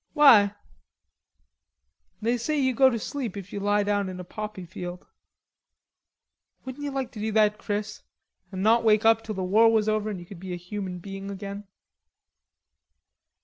"Why?" 0.13 0.55
"They 2.23 2.35
say 2.39 2.59
you 2.59 2.73
go 2.73 2.89
to 2.89 2.97
sleep 2.97 3.37
if 3.37 3.53
you 3.53 3.59
lie 3.59 3.83
down 3.83 4.09
in 4.09 4.19
a 4.19 4.23
poppy 4.23 4.65
field. 4.65 5.05
Wouldn't 6.65 6.83
you 6.83 6.89
like 6.89 7.11
to 7.11 7.19
do 7.19 7.31
that, 7.33 7.59
Chris, 7.59 8.01
an' 8.51 8.63
not 8.63 8.83
wake 8.83 9.05
up 9.05 9.23
till 9.23 9.35
the 9.35 9.43
war 9.43 9.71
was 9.71 9.87
over 9.87 10.09
and 10.09 10.19
you 10.19 10.25
could 10.25 10.39
be 10.39 10.53
a 10.53 10.57
human 10.57 10.97
being 10.97 11.29
again." 11.29 11.67